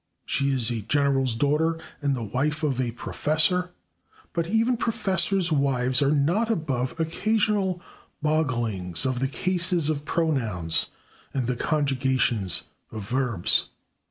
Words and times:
She 0.25 0.49
is 0.49 0.71
a 0.71 0.81
general's 0.81 1.35
daughter 1.35 1.77
and 2.01 2.15
the 2.15 2.23
wife 2.23 2.63
of 2.63 2.81
a 2.81 2.89
professor, 2.89 3.69
but 4.33 4.47
even 4.47 4.75
professor's 4.75 5.51
wives 5.51 6.01
are 6.01 6.09
not 6.09 6.49
above 6.49 6.99
occasional 6.99 7.83
bogglings 8.19 9.05
of 9.05 9.19
the 9.19 9.27
cases 9.27 9.89
of 9.91 10.03
pronouns 10.03 10.87
and 11.35 11.45
the 11.45 11.55
conjugations 11.55 12.63
of 12.91 13.07
verbs. 13.07 13.69